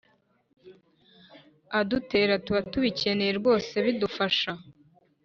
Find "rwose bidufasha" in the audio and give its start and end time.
3.39-4.51